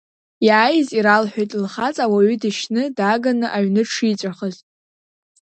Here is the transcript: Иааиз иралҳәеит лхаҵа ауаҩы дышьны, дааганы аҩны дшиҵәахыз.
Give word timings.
Иааиз 0.47 0.87
иралҳәеит 0.97 1.51
лхаҵа 1.63 2.03
ауаҩы 2.05 2.35
дышьны, 2.41 2.83
дааганы 2.97 3.47
аҩны 3.57 3.83
дшиҵәахыз. 3.87 4.55